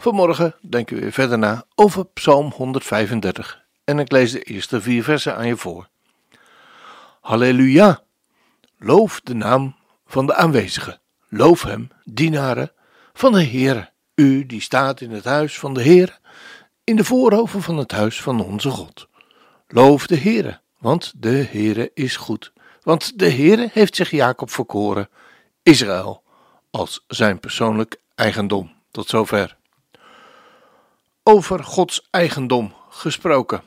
[0.00, 5.02] Vanmorgen denken we weer verder na over Psalm 135 en ik lees de eerste vier
[5.02, 5.88] versen aan je voor.
[7.20, 8.02] Halleluja!
[8.78, 9.76] Loof de naam
[10.06, 10.98] van de aanwezige.
[11.28, 12.72] Loof hem, dienaren
[13.12, 13.90] van de Heere.
[14.14, 16.18] U die staat in het huis van de Heere,
[16.84, 19.08] in de voorhoven van het huis van onze God.
[19.68, 22.52] Loof de Heere, want de Heere is goed.
[22.82, 25.08] Want de Heere heeft zich Jacob verkoren,
[25.62, 26.22] Israël,
[26.70, 28.76] als zijn persoonlijk eigendom.
[28.90, 29.57] Tot zover
[31.30, 33.62] over Gods eigendom gesproken.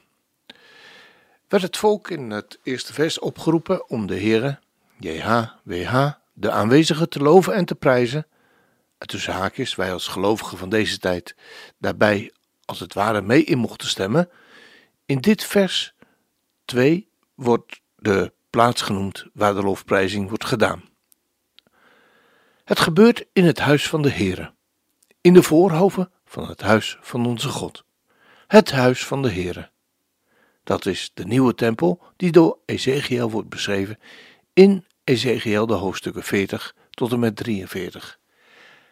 [1.47, 4.59] Werd het volk in het eerste vers opgeroepen om de Heere,
[4.99, 8.27] JHWH, de aanwezigen te loven en te prijzen.
[8.97, 11.35] En tussen haakjes, wij als gelovigen van deze tijd
[11.77, 12.31] daarbij
[12.65, 14.29] als het ware mee in mochten stemmen.
[15.05, 15.93] In dit vers
[16.65, 20.83] 2 wordt de plaats genoemd waar de lofprijzing wordt gedaan.
[22.63, 24.53] Het gebeurt in het huis van de Heere,
[25.21, 27.83] in de voorhoven van het huis van onze God.
[28.47, 29.69] Het huis van de Heere.
[30.63, 33.99] Dat is de nieuwe tempel die door Ezekiel wordt beschreven
[34.53, 38.19] in Ezekiel de hoofdstukken 40 tot en met 43.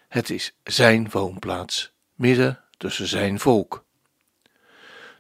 [0.08, 3.86] Het is zijn woonplaats, midden tussen zijn volk.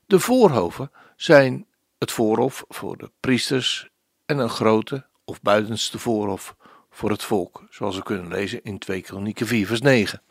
[0.05, 1.65] De voorhoven zijn
[1.97, 3.89] het voorhof voor de priesters
[4.25, 6.55] en een grote of buitenste voorhof
[6.89, 10.21] voor het volk, zoals we kunnen lezen in 2 Kronieken 4 vers 9.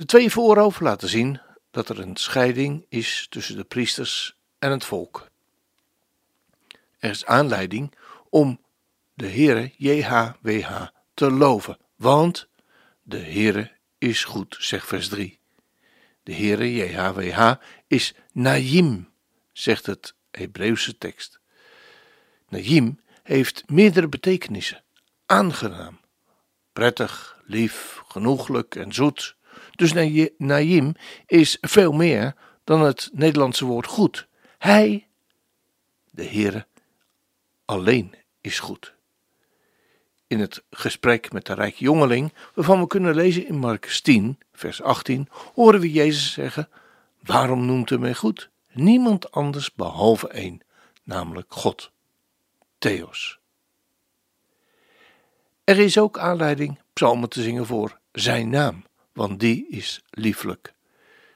[0.00, 4.84] De twee voorhoven laten zien dat er een scheiding is tussen de priesters en het
[4.84, 5.30] volk.
[6.98, 7.94] Er is aanleiding
[8.30, 8.60] om
[9.14, 12.48] de Heere JHWH te loven, want
[13.02, 15.38] de Heere is goed, zegt vers 3.
[16.22, 17.54] De Heere JHWH
[17.86, 19.10] is Naïm,
[19.52, 21.40] zegt het Hebreeuwse tekst.
[22.48, 24.82] Naïm heeft meerdere betekenissen.
[25.26, 26.00] Aangenaam,
[26.72, 29.38] prettig, lief, genoeglijk en zoet.
[29.80, 29.92] Dus
[30.36, 30.94] Naïm
[31.26, 34.26] is veel meer dan het Nederlandse woord goed.
[34.58, 35.06] Hij,
[36.10, 36.66] de Heere,
[37.64, 38.94] alleen is goed.
[40.26, 44.82] In het gesprek met de rijke jongeling, waarvan we kunnen lezen in Marcus 10, vers
[44.82, 46.68] 18, horen we Jezus zeggen:
[47.22, 48.50] Waarom noemt u mij goed?
[48.72, 50.60] Niemand anders behalve één,
[51.02, 51.90] namelijk God.
[52.78, 53.38] Theos.
[55.64, 60.74] Er is ook aanleiding psalmen te zingen voor zijn naam want die is lieflijk,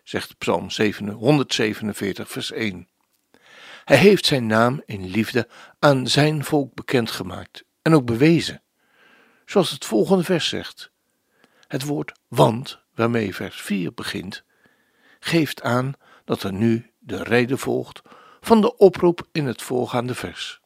[0.02, 0.68] zegt Psalm
[1.10, 2.88] 147, vers 1.
[3.84, 5.48] Hij heeft zijn naam in liefde
[5.78, 8.62] aan zijn volk bekendgemaakt en ook bewezen,
[9.46, 10.90] zoals het volgende vers zegt.
[11.66, 14.44] Het woord want, waarmee vers 4 begint,
[15.20, 15.92] geeft aan
[16.24, 18.02] dat er nu de reden volgt
[18.40, 20.60] van de oproep in het voorgaande vers.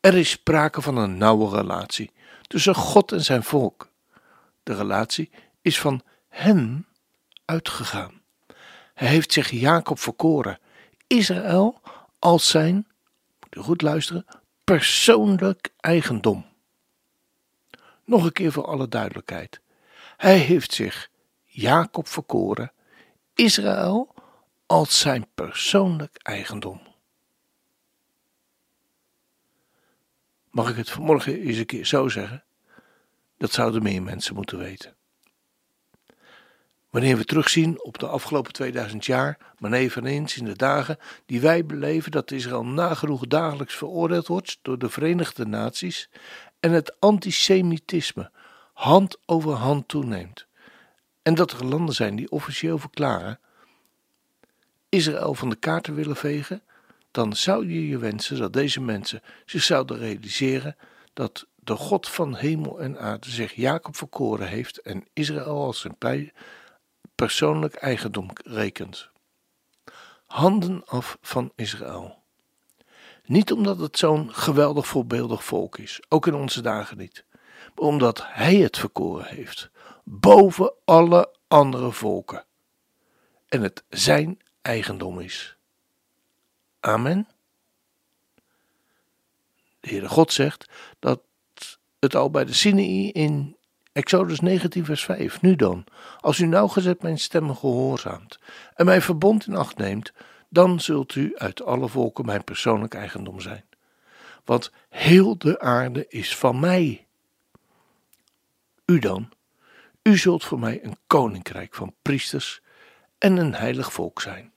[0.00, 2.12] Er is sprake van een nauwe relatie
[2.46, 3.90] tussen God en zijn volk.
[4.62, 5.30] De relatie
[5.62, 6.86] is van hem
[7.44, 8.22] uitgegaan.
[8.94, 10.58] Hij heeft zich Jacob verkoren,
[11.06, 11.80] Israël
[12.18, 12.86] als zijn,
[13.40, 14.26] moet u goed luisteren,
[14.64, 16.46] persoonlijk eigendom.
[18.04, 19.60] Nog een keer voor alle duidelijkheid.
[20.16, 21.10] Hij heeft zich
[21.44, 22.72] Jacob verkoren,
[23.34, 24.14] Israël
[24.66, 26.80] als zijn persoonlijk eigendom.
[30.50, 32.44] Mag ik het vanmorgen eens een keer zo zeggen?
[33.36, 34.97] Dat zouden meer mensen moeten weten.
[36.90, 41.66] Wanneer we terugzien op de afgelopen 2000 jaar, maar eveneens in de dagen die wij
[41.66, 46.08] beleven dat Israël nagenoeg dagelijks veroordeeld wordt door de Verenigde Naties
[46.60, 48.30] en het antisemitisme
[48.72, 50.46] hand over hand toeneemt.
[51.22, 53.38] En dat er landen zijn die officieel verklaren
[54.88, 56.62] Israël van de kaarten willen vegen,
[57.10, 60.76] dan zou je je wensen dat deze mensen zich zouden realiseren
[61.12, 65.96] dat de God van hemel en aarde zich Jacob verkoren heeft en Israël als zijn
[67.18, 69.10] persoonlijk eigendom rekent.
[70.26, 72.22] Handen af van Israël.
[73.24, 77.24] Niet omdat het zo'n geweldig voorbeeldig volk is, ook in onze dagen niet,
[77.74, 79.70] maar omdat Hij het verkoren heeft,
[80.04, 82.44] boven alle andere volken.
[83.48, 85.56] En het Zijn eigendom is.
[86.80, 87.28] Amen.
[89.80, 91.20] De Heere God zegt dat
[91.98, 93.57] het al bij de Sinai in
[93.98, 95.40] Exodus 19, vers 5.
[95.40, 95.84] Nu dan,
[96.20, 98.38] als u nauwgezet mijn stemmen gehoorzaamt
[98.74, 100.12] en mijn verbond in acht neemt,
[100.48, 103.64] dan zult u uit alle volken mijn persoonlijk eigendom zijn.
[104.44, 107.06] Want heel de aarde is van mij.
[108.86, 109.28] U dan,
[110.02, 112.60] u zult voor mij een koninkrijk van priesters
[113.18, 114.52] en een heilig volk zijn.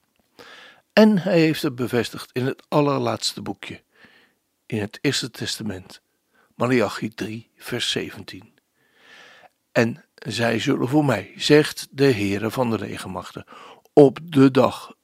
[0.94, 3.82] En hij heeft het bevestigd in het allerlaatste boekje,
[4.66, 6.02] in het Eerste Testament,
[6.56, 8.51] Malachi 3, vers 17.
[9.72, 13.46] En zij zullen voor mij, zegt de Heere van de legermachten,
[13.94, 14.96] op de dag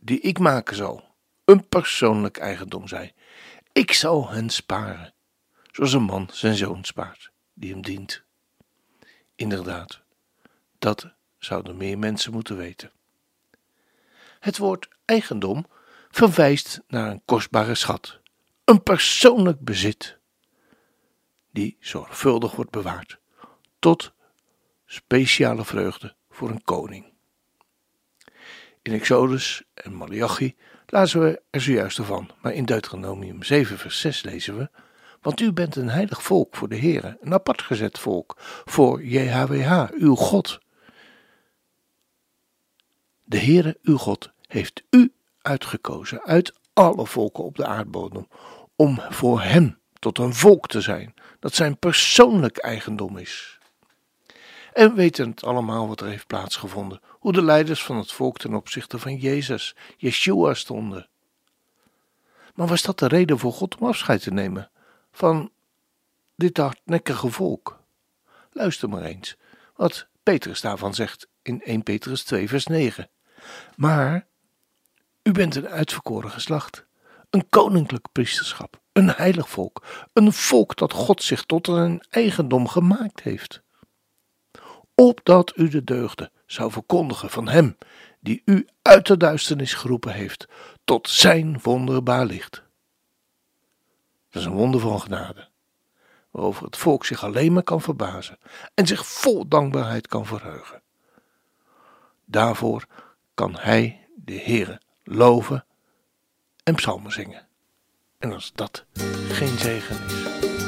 [0.00, 1.04] die ik maken zal,
[1.44, 3.12] een persoonlijk eigendom zijn.
[3.72, 5.12] Ik zal hen sparen,
[5.72, 8.22] zoals een man zijn zoon spaart, die hem dient.
[9.34, 10.00] Inderdaad,
[10.78, 12.90] dat zouden meer mensen moeten weten.
[14.40, 15.66] Het woord eigendom
[16.10, 18.20] verwijst naar een kostbare schat,
[18.64, 20.18] een persoonlijk bezit,
[21.50, 23.18] die zorgvuldig wordt bewaard,
[23.80, 24.12] tot
[24.86, 27.12] speciale vreugde voor een koning.
[28.82, 30.56] In Exodus en Malachi
[30.86, 34.70] lazen we er zojuist van, maar in Deuteronomium 7 vers 6 lezen we,
[35.20, 38.34] want u bent een heilig volk voor de Heere, een apart gezet volk
[38.64, 40.58] voor JHWH, uw God.
[43.24, 45.12] De Heere, uw God, heeft u
[45.42, 48.28] uitgekozen uit alle volken op de aardbodem
[48.76, 53.59] om voor hem tot een volk te zijn dat zijn persoonlijk eigendom is.
[54.72, 58.38] En we weten het allemaal wat er heeft plaatsgevonden, hoe de leiders van het volk
[58.38, 61.08] ten opzichte van Jezus, Yeshua, stonden.
[62.54, 64.70] Maar was dat de reden voor God om afscheid te nemen
[65.12, 65.50] van
[66.36, 67.80] dit hardnekkige volk?
[68.52, 69.36] Luister maar eens
[69.76, 73.10] wat Petrus daarvan zegt in 1 Petrus 2 vers 9.
[73.76, 74.26] Maar
[75.22, 76.86] u bent een uitverkoren geslacht,
[77.30, 83.20] een koninklijk priesterschap, een heilig volk, een volk dat God zich tot een eigendom gemaakt
[83.20, 83.62] heeft.
[84.94, 87.76] Opdat u de deugden zou verkondigen van Hem
[88.20, 90.48] die u uit de duisternis geroepen heeft
[90.84, 92.62] tot Zijn wonderbaar licht.
[94.30, 95.48] Dat is een wonder van genade,
[96.30, 98.38] waarover het volk zich alleen maar kan verbazen
[98.74, 100.82] en zich vol dankbaarheid kan verheugen.
[102.24, 102.86] Daarvoor
[103.34, 105.64] kan Hij, de Heere, loven
[106.62, 107.48] en psalmen zingen.
[108.18, 108.84] En als dat
[109.28, 110.59] geen zegen is.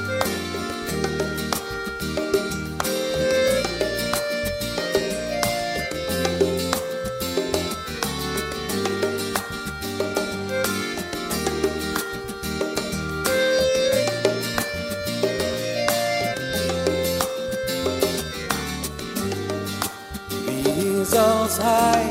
[21.58, 22.06] Als hij?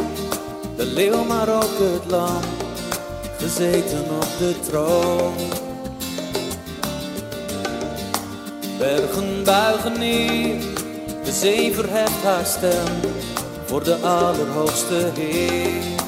[0.75, 2.41] de leeuw maar ook het lam,
[3.38, 5.33] gezeten op de troon.
[8.77, 10.59] Bergen buigen neer,
[11.23, 12.99] de zee verheft haar stem
[13.65, 15.99] voor de Allerhoogste Heer.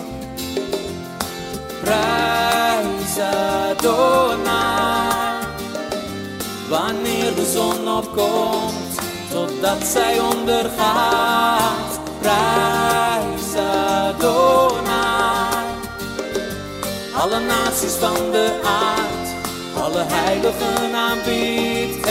[1.82, 3.20] Prijs
[3.72, 4.44] Adonai,
[6.70, 9.00] wanneer de zon opkomt,
[9.32, 12.00] totdat zij ondergaat.
[12.20, 13.13] Prijs
[14.24, 15.66] Adonai,
[17.14, 19.28] alle naties van de aard,
[19.84, 22.06] alle heiligen aanbiedt.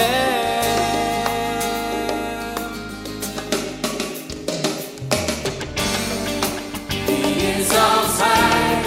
[7.07, 8.83] Wie is als hij,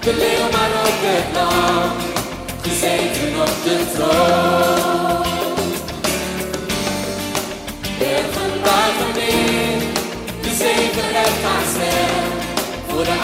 [0.00, 1.92] de leeuw maar ook het lam,
[2.62, 5.24] gezeten op de troon.
[7.98, 9.80] Bergen buigen neer,
[10.42, 11.55] de stem,
[12.96, 13.16] voor de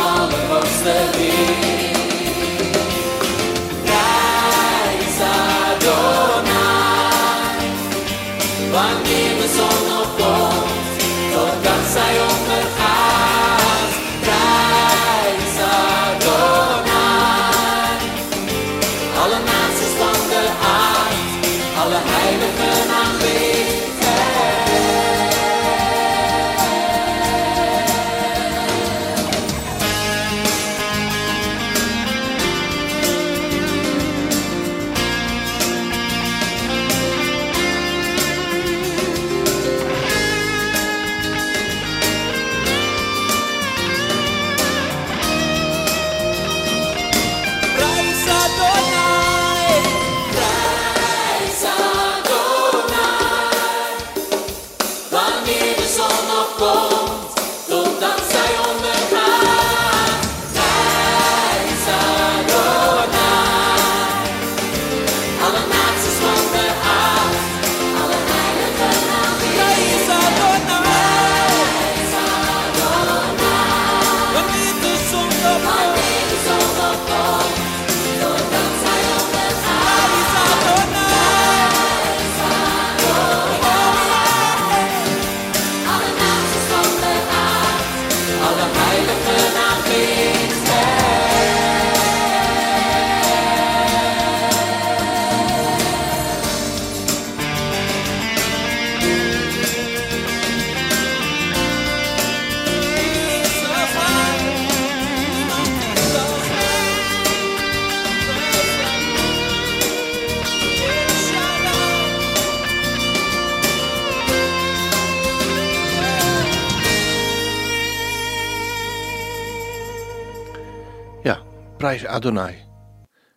[122.01, 122.65] Adonai.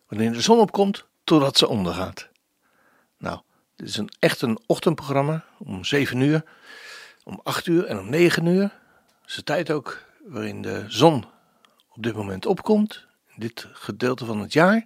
[0.08, 2.30] Wanneer de zon opkomt, totdat ze ondergaat.
[3.18, 3.40] Nou,
[3.76, 6.44] dit is een, echt een ochtendprogramma om 7 uur,
[7.24, 8.62] om 8 uur en om 9 uur.
[8.62, 11.26] Dat is de tijd ook waarin de zon
[11.90, 14.86] op dit moment opkomt, in dit gedeelte van het jaar.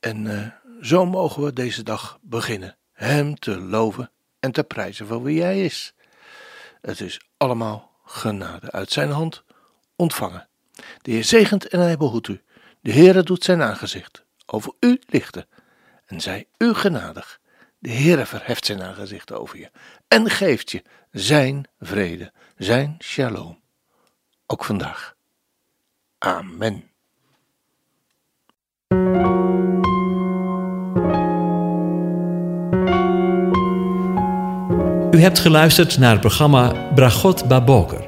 [0.00, 0.46] En uh,
[0.80, 2.76] zo mogen we deze dag beginnen.
[2.92, 5.94] Hem te loven en te prijzen voor wie hij is.
[6.80, 9.44] Het is allemaal genade uit zijn hand
[9.96, 10.48] ontvangen.
[11.02, 12.42] De Heer zegent en hij behoedt u.
[12.88, 15.46] De Heere doet zijn aangezicht over u lichten
[16.06, 17.40] en zij u genadig.
[17.78, 19.70] De Heere verheft zijn aangezicht over je
[20.06, 23.60] en geeft je zijn vrede, zijn shalom.
[24.46, 25.14] Ook vandaag.
[26.18, 26.90] Amen.
[35.10, 38.07] U hebt geluisterd naar het programma Bragot Baboker.